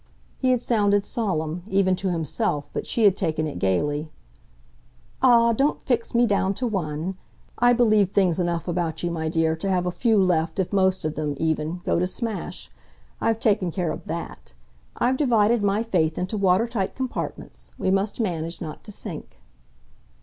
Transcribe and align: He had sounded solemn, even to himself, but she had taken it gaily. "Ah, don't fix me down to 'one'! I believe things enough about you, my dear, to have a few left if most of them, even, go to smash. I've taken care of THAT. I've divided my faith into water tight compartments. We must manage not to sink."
He 0.39 0.49
had 0.49 0.63
sounded 0.63 1.05
solemn, 1.05 1.61
even 1.67 1.95
to 1.97 2.09
himself, 2.09 2.71
but 2.73 2.87
she 2.87 3.03
had 3.03 3.15
taken 3.15 3.45
it 3.45 3.59
gaily. 3.59 4.09
"Ah, 5.21 5.53
don't 5.53 5.85
fix 5.85 6.15
me 6.15 6.25
down 6.25 6.55
to 6.55 6.65
'one'! 6.65 7.17
I 7.59 7.73
believe 7.73 8.09
things 8.09 8.39
enough 8.39 8.67
about 8.67 9.03
you, 9.03 9.11
my 9.11 9.29
dear, 9.29 9.55
to 9.55 9.69
have 9.69 9.85
a 9.85 9.91
few 9.91 10.17
left 10.17 10.57
if 10.59 10.73
most 10.73 11.05
of 11.05 11.13
them, 11.13 11.35
even, 11.37 11.81
go 11.85 11.99
to 11.99 12.07
smash. 12.07 12.71
I've 13.21 13.39
taken 13.39 13.69
care 13.69 13.91
of 13.91 14.05
THAT. 14.05 14.55
I've 14.97 15.17
divided 15.17 15.61
my 15.61 15.83
faith 15.83 16.17
into 16.17 16.35
water 16.35 16.67
tight 16.67 16.95
compartments. 16.95 17.71
We 17.77 17.91
must 17.91 18.19
manage 18.19 18.59
not 18.59 18.83
to 18.85 18.91
sink." 18.91 19.37